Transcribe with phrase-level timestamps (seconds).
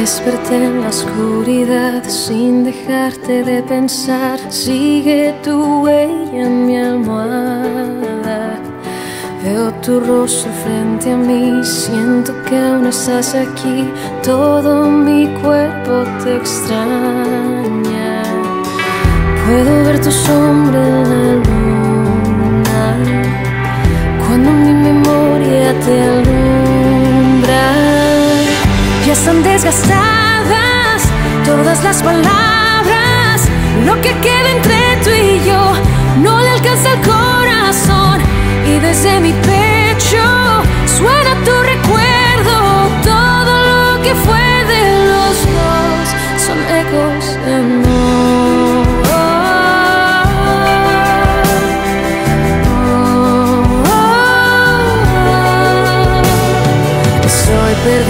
[0.00, 4.40] Desperté en la oscuridad sin dejarte de pensar.
[4.50, 8.58] Sigue tu huella en mi almohada.
[9.44, 13.88] Veo tu rostro frente a mí, siento que aún estás aquí.
[14.24, 18.22] Todo mi cuerpo te extraña.
[19.46, 21.53] Puedo ver tu sombra en la luna
[29.14, 31.02] están desgastadas
[31.46, 33.48] todas las palabras.
[33.86, 35.72] Lo que queda entre tú y yo
[36.20, 38.20] no le alcanza el corazón.
[38.66, 39.63] Y desde mi pecho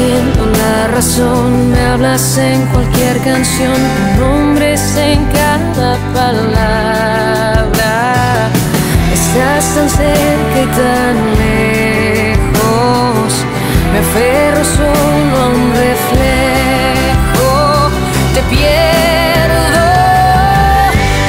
[0.04, 7.90] La razón, me hablas en cualquier canción, tu nombre es en cada palabra.
[9.10, 13.32] Estás tan cerca y tan lejos,
[13.92, 17.52] me aferro solo a un reflejo,
[18.34, 19.86] te pierdo.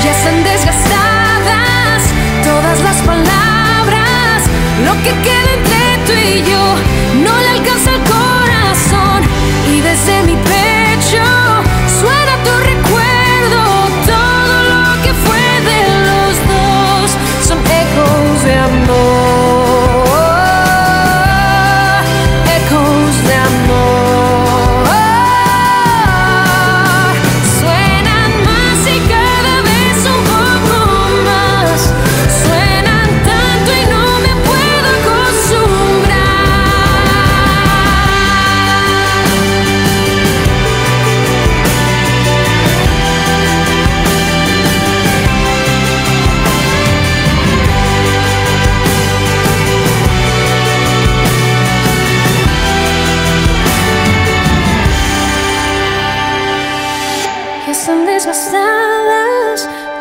[0.04, 2.02] Ya están desgastadas
[2.44, 4.44] todas las palabras,
[4.84, 6.64] lo que queda entre tú y yo
[7.24, 7.95] no le alcanza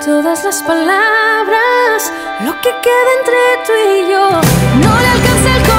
[0.05, 2.13] todas las palabras.
[2.45, 5.74] Lo que queda entre tú y yo no le alcanza